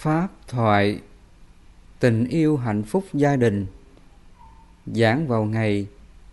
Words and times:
Pháp 0.00 0.28
thoại 0.48 1.00
Tình 1.98 2.24
yêu 2.28 2.56
hạnh 2.56 2.82
phúc 2.82 3.04
gia 3.12 3.36
đình, 3.36 3.66
Giảng 4.86 5.28
vào 5.28 5.44
ngày 5.44 5.86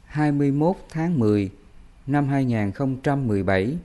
21 0.06 0.76
tháng 0.90 1.20
10 1.20 1.50
năm 2.08 2.28
2017 2.28 3.78